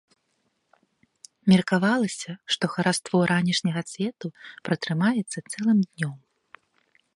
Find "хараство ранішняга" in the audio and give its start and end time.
2.77-3.81